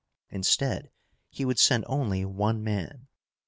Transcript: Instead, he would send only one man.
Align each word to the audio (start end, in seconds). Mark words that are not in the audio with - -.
Instead, 0.31 0.89
he 1.29 1.45
would 1.45 1.59
send 1.59 1.85
only 1.87 2.25
one 2.25 2.63
man. 2.63 3.05